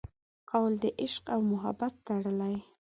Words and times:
قول 0.49 0.73
د 0.83 0.85
عشق 1.01 1.23
او 1.33 1.39
محبت 1.51 1.93
تړلي 2.07 2.55